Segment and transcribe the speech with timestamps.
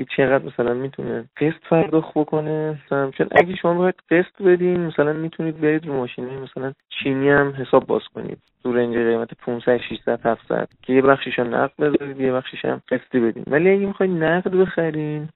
[0.00, 2.78] میگه چقدر مثلا می‌تونه قسط پرداخت بکنه.
[2.86, 7.54] مثلا چون اگه شما باید قسط بدین مثلا می‌تونید برید رو ماشینه مثلا چینی هم
[7.58, 8.38] حساب باز کنید.
[8.62, 12.82] تو رنج قیمت 500 600 700 که یه بخشش هم نقد بذارید یه بخشش هم
[12.88, 13.44] قسطی بدین.
[13.46, 15.28] ولی اگه می‌خواید نقد بخرین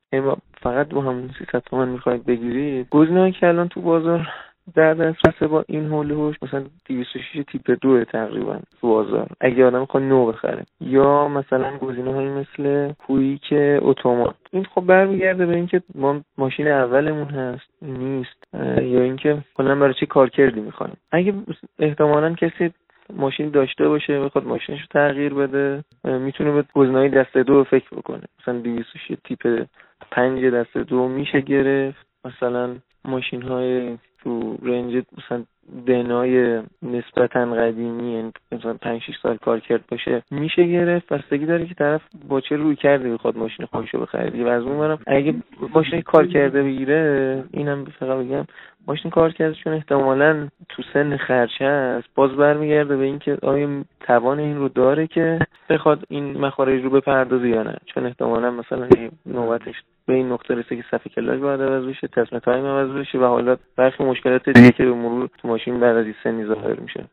[0.62, 4.28] فقط با همون 300 تومن می‌خواید بگیرید گزینه‌ای که الان تو بازار
[4.74, 9.28] در دسترس با این هولوش مثلا 206 تیپ دو تقریبا تو بازار.
[9.40, 10.64] اگه آدم می‌خواد نو بخره.
[10.80, 14.34] یا مثلا گزینه هایی مثل کویک اتومات.
[14.52, 20.06] این خب برمیگرده به اینکه ما ماشین اولمون هست نیست یا اینکه کلا برای چی
[20.06, 20.96] کار کردی می‌خوایم.
[21.12, 21.34] اگه
[21.78, 22.70] احتمالا کسی
[23.16, 28.22] ماشین داشته باشه بخواد ماشینش رو تغییر بده می‌تونه به گزینه‌های دسته دو فکر بکنه.
[28.42, 29.66] مثلا 206 تیپ
[30.10, 32.06] پنج دسته دو میشه گرفت.
[32.24, 35.44] مثلا ماشین های تو رنج مثلا
[35.86, 41.12] دنای نسبتا قدیمی یعنی مثلا 5 6 سال کار کرد باشه میشه گرفت.
[41.12, 44.50] بستگی داره که طرف با چه روی کرده بخواد ماشین خودشو بخره دیگه.
[44.50, 45.34] از اون اگه
[45.74, 48.44] ماشین کار کرده بگیره اینم فقط بگم
[48.88, 54.38] ماشین کار کرده چون احتمالا تو سن خرجه است باز برمیگرده به اینکه آیا توان
[54.38, 55.38] این رو داره که
[55.70, 57.76] بخواد این مخارج رو بپردازه یا نه.
[57.86, 58.88] چون احتمالا مثلا
[59.26, 59.74] نوبتش
[60.06, 63.24] به این نقطه رسه که صفحه کلاچ باید عوض بشه تسمه تایم عوض بشه و
[63.24, 67.04] حالا برخی مشکلات دیگه که به مرور تو ماشین بعد از این سنی ظاهر میشه.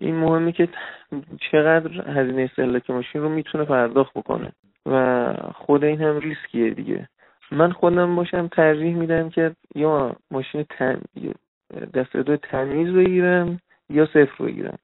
[0.00, 0.68] این مهمه که
[1.50, 4.52] چقدر هزینه استهلاک ماشین رو می‌تونه پرداخت بکنه
[4.86, 7.08] و خود این هم ریسکیه دیگه.
[7.52, 11.02] من خودم باشم ترجیح میدم که یا ماشین تن
[11.94, 13.60] دست دو تمیز بگیرم
[13.90, 14.78] یا صفر بگیرم.